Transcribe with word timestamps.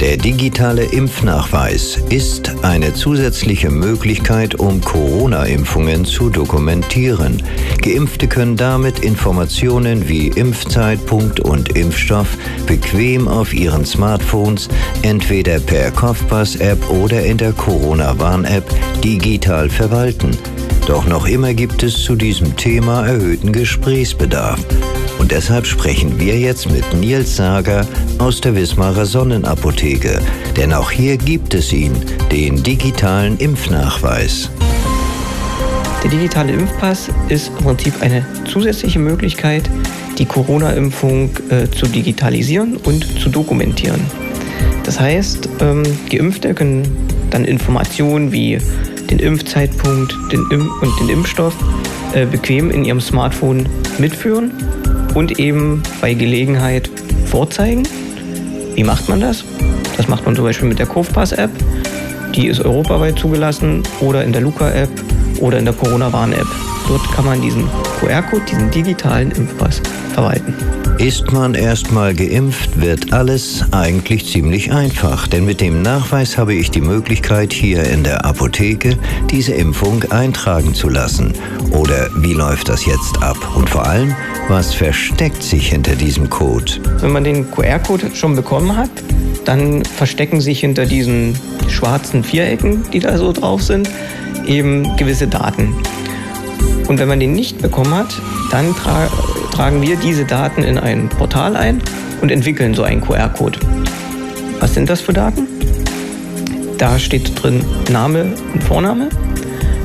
Der 0.00 0.16
digitale 0.16 0.84
Impfnachweis 0.84 1.98
ist 2.08 2.52
eine 2.62 2.94
zusätzliche 2.94 3.68
Möglichkeit, 3.68 4.54
um 4.54 4.80
Corona-Impfungen 4.80 6.04
zu 6.04 6.30
dokumentieren. 6.30 7.42
Geimpfte 7.82 8.28
können 8.28 8.56
damit 8.56 9.00
Informationen 9.00 10.08
wie 10.08 10.28
Impfzeitpunkt 10.28 11.40
und 11.40 11.76
Impfstoff 11.76 12.28
bequem 12.68 13.26
auf 13.26 13.52
ihren 13.52 13.84
Smartphones 13.84 14.68
entweder 15.02 15.58
per 15.58 15.90
Kopfpass-App 15.90 16.90
oder 16.90 17.24
in 17.24 17.36
der 17.36 17.52
Corona-Warn-App 17.52 18.64
digital 19.02 19.68
verwalten. 19.68 20.30
Doch 20.86 21.08
noch 21.08 21.26
immer 21.26 21.54
gibt 21.54 21.82
es 21.82 22.04
zu 22.04 22.14
diesem 22.14 22.56
Thema 22.56 23.04
erhöhten 23.04 23.52
Gesprächsbedarf. 23.52 24.60
Und 25.18 25.32
deshalb 25.32 25.66
sprechen 25.66 26.18
wir 26.20 26.38
jetzt 26.38 26.70
mit 26.70 26.94
Nils 26.94 27.36
Sager 27.36 27.86
aus 28.18 28.40
der 28.40 28.54
Wismarer 28.54 29.04
Sonnenapotheke. 29.04 30.20
Denn 30.56 30.72
auch 30.72 30.90
hier 30.90 31.16
gibt 31.16 31.54
es 31.54 31.72
ihn, 31.72 31.92
den 32.30 32.62
digitalen 32.62 33.36
Impfnachweis. 33.38 34.50
Der 36.04 36.10
digitale 36.10 36.52
Impfpass 36.52 37.08
ist 37.28 37.50
im 37.58 37.64
Prinzip 37.64 37.94
eine 38.00 38.24
zusätzliche 38.50 39.00
Möglichkeit, 39.00 39.68
die 40.16 40.24
Corona-Impfung 40.24 41.30
äh, 41.50 41.68
zu 41.70 41.86
digitalisieren 41.86 42.76
und 42.76 43.04
zu 43.20 43.28
dokumentieren. 43.28 44.00
Das 44.84 45.00
heißt, 45.00 45.48
ähm, 45.60 45.82
Geimpfte 46.08 46.54
können 46.54 46.96
dann 47.30 47.44
Informationen 47.44 48.32
wie 48.32 48.58
den 49.10 49.18
Impfzeitpunkt 49.18 50.16
den 50.32 50.46
Imp 50.50 50.70
und 50.80 51.00
den 51.00 51.08
Impfstoff 51.08 51.54
äh, 52.14 52.26
bequem 52.26 52.70
in 52.70 52.84
ihrem 52.84 53.00
Smartphone 53.00 53.68
mitführen 53.98 54.52
und 55.14 55.38
eben 55.38 55.82
bei 56.00 56.14
Gelegenheit 56.14 56.90
vorzeigen. 57.26 57.86
Wie 58.74 58.84
macht 58.84 59.08
man 59.08 59.20
das? 59.20 59.44
Das 59.96 60.08
macht 60.08 60.24
man 60.24 60.36
zum 60.36 60.44
Beispiel 60.44 60.68
mit 60.68 60.78
der 60.78 60.86
Kurvpass-App. 60.86 61.50
Die 62.34 62.46
ist 62.46 62.64
europaweit 62.64 63.18
zugelassen 63.18 63.82
oder 64.00 64.22
in 64.22 64.32
der 64.32 64.42
Luca-App 64.42 64.90
oder 65.40 65.58
in 65.58 65.64
der 65.64 65.74
Corona-Warn-App. 65.74 66.46
Dort 66.86 67.12
kann 67.12 67.24
man 67.24 67.40
diesen 67.42 67.64
QR-Code, 68.00 68.42
diesen 68.48 68.70
digitalen 68.70 69.30
Impfpass 69.32 69.82
verwalten. 70.18 70.52
Ist 70.98 71.30
man 71.30 71.54
erstmal 71.54 72.12
geimpft, 72.12 72.80
wird 72.80 73.12
alles 73.12 73.64
eigentlich 73.70 74.26
ziemlich 74.26 74.72
einfach, 74.72 75.28
denn 75.28 75.44
mit 75.44 75.60
dem 75.60 75.82
Nachweis 75.82 76.36
habe 76.36 76.54
ich 76.54 76.72
die 76.72 76.80
Möglichkeit, 76.80 77.52
hier 77.52 77.84
in 77.84 78.02
der 78.02 78.24
Apotheke 78.24 78.98
diese 79.30 79.52
Impfung 79.52 80.02
eintragen 80.10 80.74
zu 80.74 80.88
lassen. 80.88 81.34
Oder 81.70 82.08
wie 82.16 82.32
läuft 82.32 82.68
das 82.68 82.84
jetzt 82.84 83.22
ab? 83.22 83.36
Und 83.54 83.70
vor 83.70 83.86
allem, 83.86 84.16
was 84.48 84.74
versteckt 84.74 85.40
sich 85.40 85.68
hinter 85.68 85.94
diesem 85.94 86.28
Code? 86.28 86.72
Wenn 87.00 87.12
man 87.12 87.22
den 87.22 87.48
QR-Code 87.48 88.10
schon 88.14 88.34
bekommen 88.34 88.76
hat, 88.76 88.90
dann 89.44 89.84
verstecken 89.84 90.40
sich 90.40 90.60
hinter 90.60 90.84
diesen 90.84 91.38
schwarzen 91.68 92.24
Vierecken, 92.24 92.82
die 92.92 92.98
da 92.98 93.16
so 93.18 93.32
drauf 93.32 93.62
sind, 93.62 93.88
eben 94.48 94.96
gewisse 94.96 95.28
Daten. 95.28 95.74
Und 96.88 96.98
wenn 96.98 97.06
man 97.06 97.20
den 97.20 97.34
nicht 97.34 97.62
bekommen 97.62 97.94
hat, 97.94 98.20
dann 98.50 98.74
tragen 99.58 99.82
wir 99.82 99.96
diese 99.96 100.24
Daten 100.24 100.62
in 100.62 100.78
ein 100.78 101.08
Portal 101.08 101.56
ein 101.56 101.82
und 102.20 102.30
entwickeln 102.30 102.74
so 102.74 102.84
einen 102.84 103.00
QR-Code. 103.00 103.58
Was 104.60 104.74
sind 104.74 104.88
das 104.88 105.00
für 105.00 105.12
Daten? 105.12 105.48
Da 106.78 106.96
steht 107.00 107.42
drin 107.42 107.64
Name 107.90 108.34
und 108.54 108.62
Vorname. 108.62 109.08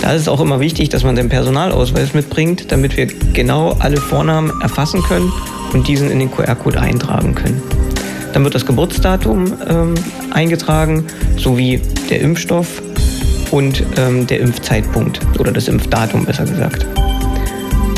Da 0.00 0.14
ist 0.14 0.22
es 0.22 0.28
auch 0.28 0.40
immer 0.40 0.58
wichtig, 0.60 0.88
dass 0.88 1.04
man 1.04 1.16
den 1.16 1.28
Personalausweis 1.28 2.14
mitbringt, 2.14 2.72
damit 2.72 2.96
wir 2.96 3.08
genau 3.34 3.76
alle 3.78 3.98
Vornamen 3.98 4.58
erfassen 4.62 5.02
können 5.02 5.30
und 5.74 5.86
diesen 5.86 6.10
in 6.10 6.18
den 6.18 6.30
QR-Code 6.30 6.80
eintragen 6.80 7.34
können. 7.34 7.60
Dann 8.32 8.44
wird 8.44 8.54
das 8.54 8.64
Geburtsdatum 8.64 9.52
ähm, 9.68 9.94
eingetragen, 10.30 11.04
sowie 11.36 11.82
der 12.08 12.22
Impfstoff 12.22 12.80
und 13.50 13.84
ähm, 13.98 14.26
der 14.26 14.40
Impfzeitpunkt 14.40 15.20
oder 15.38 15.52
das 15.52 15.68
Impfdatum 15.68 16.24
besser 16.24 16.46
gesagt. 16.46 16.86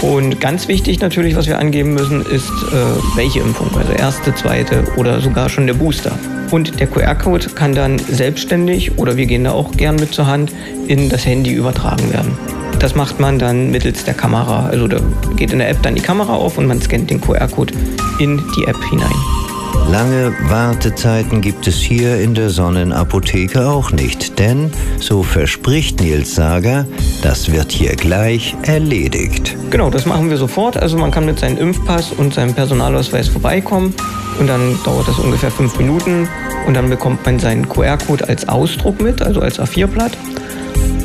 Und 0.03 0.41
ganz 0.41 0.66
wichtig 0.66 1.00
natürlich, 1.00 1.37
was 1.37 1.47
wir 1.47 1.59
angeben 1.59 1.93
müssen, 1.93 2.25
ist, 2.25 2.49
äh, 2.49 3.16
welche 3.16 3.41
Impfung, 3.41 3.69
also 3.77 3.93
erste, 3.93 4.34
zweite 4.34 4.84
oder 4.97 5.21
sogar 5.21 5.49
schon 5.49 5.66
der 5.66 5.75
Booster. 5.75 6.12
Und 6.50 6.81
der 6.81 6.87
QR-Code 6.87 7.50
kann 7.50 7.75
dann 7.75 7.99
selbstständig 7.99 8.99
oder 8.99 9.16
wir 9.16 9.27
gehen 9.27 9.44
da 9.44 9.53
auch 9.53 9.72
gern 9.72 9.97
mit 9.97 10.15
zur 10.15 10.27
Hand 10.27 10.53
in 10.88 11.09
das 11.11 11.27
Handy 11.27 11.53
übertragen 11.53 12.12
werden. 12.12 12.37
Das 12.78 12.94
macht 12.94 13.21
man 13.21 13.38
dann 13.38 13.71
mittels 13.71 14.05
der 14.05 14.15
Kamera. 14.15 14.66
Also 14.66 14.88
da 14.88 15.00
geht 15.37 15.53
in 15.53 15.59
der 15.59 15.69
App 15.69 15.83
dann 15.83 15.94
die 15.94 16.00
Kamera 16.00 16.34
auf 16.34 16.56
und 16.56 16.67
man 16.67 16.81
scannt 16.81 17.11
den 17.11 17.21
QR-Code 17.21 17.75
in 18.19 18.43
die 18.56 18.65
App 18.65 18.82
hinein. 18.88 19.50
Lange 19.91 20.33
Wartezeiten 20.43 21.41
gibt 21.41 21.67
es 21.67 21.75
hier 21.81 22.21
in 22.21 22.33
der 22.34 22.49
Sonnenapotheke 22.49 23.69
auch 23.69 23.91
nicht, 23.91 24.39
denn, 24.39 24.71
so 25.01 25.25
verspricht 25.25 26.01
Nils 26.01 26.37
Sager, 26.37 26.87
das 27.23 27.51
wird 27.51 27.73
hier 27.73 27.97
gleich 27.97 28.55
erledigt. 28.62 29.56
Genau, 29.71 29.91
das 29.91 30.06
machen 30.06 30.31
wir 30.31 30.37
sofort. 30.37 30.77
Also 30.77 30.97
man 30.97 31.11
kann 31.11 31.27
mit 31.27 31.41
seinem 31.41 31.59
Impfpass 31.59 32.12
und 32.12 32.33
seinem 32.33 32.55
Personalausweis 32.55 33.27
vorbeikommen 33.27 33.93
und 34.39 34.47
dann 34.47 34.79
dauert 34.84 35.09
das 35.09 35.19
ungefähr 35.19 35.50
fünf 35.50 35.77
Minuten 35.77 36.29
und 36.69 36.75
dann 36.75 36.89
bekommt 36.89 37.27
man 37.27 37.41
seinen 37.41 37.69
QR-Code 37.69 38.29
als 38.29 38.49
Ausdruck 38.49 39.00
mit, 39.00 39.21
also 39.23 39.41
als 39.41 39.59
A4-Blatt 39.59 40.17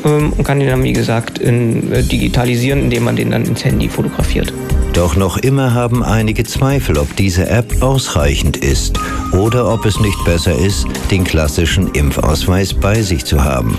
ähm, 0.06 0.34
und 0.34 0.44
kann 0.44 0.60
den 0.60 0.70
dann, 0.70 0.84
wie 0.84 0.94
gesagt, 0.94 1.40
in, 1.40 1.92
äh, 1.92 2.04
digitalisieren, 2.04 2.84
indem 2.84 3.04
man 3.04 3.16
den 3.16 3.32
dann 3.32 3.46
ins 3.46 3.66
Handy 3.66 3.90
fotografiert. 3.90 4.54
Doch 4.94 5.18
noch 5.18 5.38
immer 5.38 5.74
haben 5.74 6.04
einige 6.04 6.46
Zweifel, 6.46 6.98
ob 6.98 7.18
diese 7.18 7.50
App 7.50 7.82
ausreichend 7.82 8.56
ist 8.56 8.98
oder 9.34 9.70
ob 9.74 9.86
es 9.86 10.00
nicht 10.00 10.24
besser 10.24 10.56
ist, 10.56 10.88
den 11.12 11.26
klassischen 11.26 11.92
Impfausweis 11.92 12.74
bei 12.74 13.02
sich 13.02 13.26
zu 13.26 13.44
haben. 13.44 13.78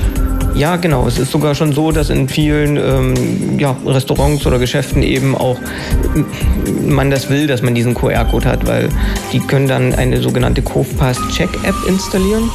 Ja, 0.54 0.76
genau. 0.76 1.06
Es 1.06 1.18
ist 1.18 1.30
sogar 1.30 1.54
schon 1.54 1.72
so, 1.72 1.90
dass 1.90 2.10
in 2.10 2.28
vielen 2.28 2.76
ähm, 2.76 3.58
ja, 3.58 3.76
Restaurants 3.86 4.46
oder 4.46 4.58
Geschäften 4.58 5.02
eben 5.02 5.34
auch 5.34 5.58
man 6.86 7.10
das 7.10 7.28
will, 7.30 7.46
dass 7.46 7.62
man 7.62 7.74
diesen 7.74 7.94
QR-Code 7.94 8.48
hat, 8.48 8.66
weil 8.66 8.88
die 9.32 9.40
können 9.40 9.68
dann 9.68 9.94
eine 9.94 10.20
sogenannte 10.20 10.62
Covpass 10.62 11.18
Check-App 11.30 11.74
installieren. 11.86 12.50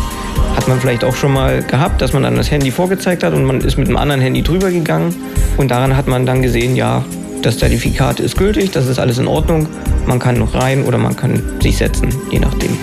Hat 0.61 0.67
man 0.67 0.79
vielleicht 0.79 1.03
auch 1.03 1.15
schon 1.15 1.33
mal 1.33 1.63
gehabt, 1.63 2.03
dass 2.03 2.13
man 2.13 2.21
dann 2.21 2.35
das 2.35 2.51
Handy 2.51 2.69
vorgezeigt 2.69 3.23
hat 3.23 3.33
und 3.33 3.45
man 3.45 3.61
ist 3.61 3.79
mit 3.79 3.87
einem 3.87 3.97
anderen 3.97 4.21
Handy 4.21 4.43
drüber 4.43 4.69
gegangen. 4.69 5.15
Und 5.57 5.71
daran 5.71 5.97
hat 5.97 6.07
man 6.07 6.27
dann 6.27 6.43
gesehen, 6.43 6.75
ja, 6.75 7.03
das 7.41 7.57
Zertifikat 7.57 8.19
ist 8.19 8.37
gültig, 8.37 8.69
das 8.69 8.85
ist 8.85 8.99
alles 8.99 9.17
in 9.17 9.25
Ordnung. 9.25 9.67
Man 10.05 10.19
kann 10.19 10.37
noch 10.37 10.53
rein 10.53 10.83
oder 10.83 10.99
man 10.99 11.15
kann 11.15 11.41
sich 11.63 11.77
setzen, 11.77 12.09
je 12.29 12.37
nachdem. 12.37 12.77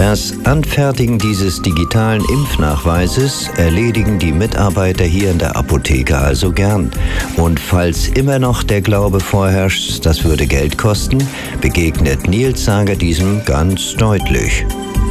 Das 0.00 0.32
Anfertigen 0.44 1.18
dieses 1.18 1.60
digitalen 1.60 2.24
Impfnachweises 2.30 3.50
erledigen 3.58 4.18
die 4.18 4.32
Mitarbeiter 4.32 5.04
hier 5.04 5.30
in 5.30 5.36
der 5.36 5.54
Apotheke 5.56 6.16
also 6.16 6.52
gern. 6.52 6.90
Und 7.36 7.60
falls 7.60 8.08
immer 8.08 8.38
noch 8.38 8.62
der 8.62 8.80
Glaube 8.80 9.20
vorherrscht, 9.20 10.06
das 10.06 10.24
würde 10.24 10.46
Geld 10.46 10.78
kosten, 10.78 11.18
begegnet 11.60 12.26
Nils 12.26 12.64
Sager 12.64 12.96
diesem 12.96 13.44
ganz 13.44 13.94
deutlich. 13.96 14.64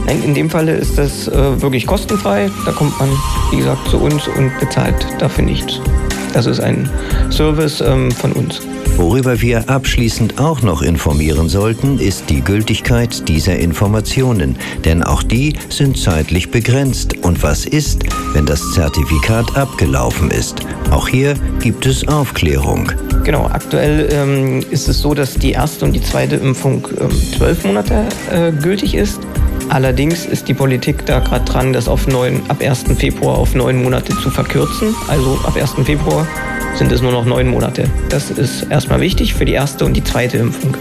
In 0.08 0.34
dem 0.34 0.50
Falle 0.50 0.74
ist 0.74 0.98
das 0.98 1.28
äh, 1.28 1.62
wirklich 1.62 1.86
kostenfrei. 1.86 2.50
Da 2.66 2.72
kommt 2.72 2.98
man, 3.00 3.10
wie 3.52 3.58
gesagt, 3.58 3.88
zu 3.90 4.00
uns 4.00 4.28
und 4.28 4.52
bezahlt 4.60 5.06
dafür 5.20 5.44
nichts. 5.44 5.80
Das 6.34 6.48
ist 6.48 6.62
ein 6.62 6.90
Service 7.30 7.80
ähm, 7.80 8.10
von 8.10 8.32
uns. 8.32 8.60
Worüber 9.00 9.40
wir 9.40 9.70
abschließend 9.70 10.42
auch 10.42 10.62
noch 10.62 10.82
informieren 10.82 11.48
sollten, 11.48 12.00
ist 12.00 12.30
die 12.30 12.42
Gültigkeit 12.42 13.30
dieser 13.30 13.58
Informationen, 13.58 14.58
denn 14.84 15.04
auch 15.04 15.24
die 15.24 15.54
sind 15.70 15.98
zeitlich 15.98 16.52
begrenzt. 16.52 17.16
Und 17.24 17.42
was 17.42 17.66
ist, 17.66 18.04
wenn 18.34 18.46
das 18.46 18.74
Zertifikat 18.74 19.56
abgelaufen 19.56 20.32
ist? 20.32 20.68
Auch 20.92 21.08
hier 21.08 21.36
gibt 21.62 21.86
es 21.86 22.06
Aufklärung. 22.10 22.92
Genau, 23.24 23.46
aktuell 23.46 24.10
ähm, 24.12 24.66
ist 24.70 24.90
es 24.90 25.00
so, 25.00 25.14
dass 25.14 25.36
die 25.36 25.52
erste 25.52 25.86
und 25.86 25.94
die 25.94 26.04
zweite 26.04 26.36
Impfung 26.36 26.86
ähm, 27.00 27.10
zwölf 27.38 27.64
Monate 27.64 28.06
äh, 28.30 28.52
gültig 28.52 28.96
ist. 28.96 29.22
Allerdings 29.70 30.26
ist 30.26 30.50
die 30.50 30.54
Politik 30.54 31.06
da 31.06 31.20
gerade 31.20 31.46
dran, 31.46 31.72
das 31.72 31.88
auf 31.88 32.06
neun, 32.08 32.42
ab 32.50 32.62
1. 32.62 32.84
Februar 32.98 33.38
auf 33.38 33.56
neun 33.56 33.82
Monate 33.82 34.14
zu 34.18 34.30
verkürzen. 34.30 34.94
Also 35.08 35.40
ab 35.46 35.56
1. 35.56 35.86
Februar 35.86 36.28
sind 36.76 36.92
es 36.92 37.02
nur 37.02 37.12
noch 37.12 37.26
neun 37.26 37.48
Monate. 37.48 37.86
Das 38.10 38.32
ist 38.32 38.64
erstmal 38.70 39.02
wichtig 39.02 39.34
für 39.34 39.46
die 39.46 39.54
erste 39.54 39.86
und 39.86 39.94
die 39.94 40.04
zweite 40.04 40.38
Impfung. 40.38 40.76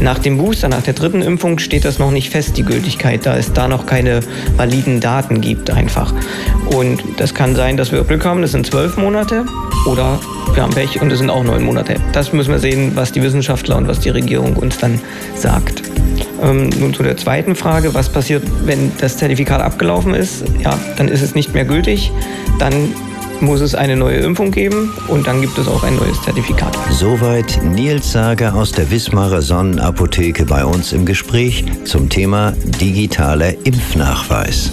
Nach 0.00 0.18
dem 0.18 0.38
Booster, 0.38 0.68
nach 0.68 0.82
der 0.82 0.94
dritten 0.94 1.20
Impfung 1.20 1.58
steht 1.58 1.84
das 1.84 1.98
noch 1.98 2.10
nicht 2.10 2.30
fest, 2.30 2.56
die 2.56 2.62
Gültigkeit, 2.62 3.26
da 3.26 3.36
es 3.36 3.52
da 3.52 3.68
noch 3.68 3.84
keine 3.84 4.20
validen 4.56 5.00
Daten 5.00 5.42
gibt 5.42 5.70
einfach. 5.70 6.14
Und 6.74 7.02
das 7.18 7.34
kann 7.34 7.54
sein, 7.54 7.76
dass 7.76 7.92
wir 7.92 8.02
Glück 8.04 8.24
haben, 8.24 8.40
das 8.40 8.52
sind 8.52 8.66
zwölf 8.66 8.96
Monate 8.96 9.44
oder 9.86 10.18
wir 10.54 10.62
haben 10.62 10.72
Pech 10.72 11.02
und 11.02 11.12
es 11.12 11.18
sind 11.18 11.28
auch 11.28 11.44
neun 11.44 11.62
Monate. 11.62 11.96
Das 12.12 12.32
müssen 12.32 12.50
wir 12.50 12.58
sehen, 12.58 12.92
was 12.94 13.12
die 13.12 13.22
Wissenschaftler 13.22 13.76
und 13.76 13.88
was 13.88 14.00
die 14.00 14.08
Regierung 14.08 14.56
uns 14.56 14.78
dann 14.78 14.98
sagt. 15.34 15.82
Ähm, 16.42 16.70
nun 16.78 16.94
zu 16.94 17.02
der 17.02 17.18
zweiten 17.18 17.54
Frage, 17.54 17.92
was 17.92 18.08
passiert, 18.08 18.42
wenn 18.64 18.92
das 18.98 19.18
Zertifikat 19.18 19.60
abgelaufen 19.60 20.14
ist? 20.14 20.44
Ja, 20.64 20.78
dann 20.96 21.08
ist 21.08 21.20
es 21.20 21.34
nicht 21.34 21.52
mehr 21.52 21.66
gültig. 21.66 22.10
Dann 22.58 22.94
muss 23.42 23.60
es 23.60 23.74
eine 23.74 23.96
neue 23.96 24.18
Impfung 24.18 24.50
geben 24.50 24.92
und 25.08 25.26
dann 25.26 25.40
gibt 25.40 25.58
es 25.58 25.68
auch 25.68 25.82
ein 25.82 25.96
neues 25.96 26.20
Zertifikat. 26.22 26.76
Soweit 26.90 27.60
Nils 27.62 28.12
Sager 28.12 28.54
aus 28.54 28.72
der 28.72 28.90
Wismarer 28.90 29.42
Sonnenapotheke 29.42 30.44
bei 30.44 30.64
uns 30.64 30.92
im 30.92 31.06
Gespräch 31.06 31.64
zum 31.84 32.08
Thema 32.08 32.52
digitaler 32.80 33.54
Impfnachweis. 33.64 34.70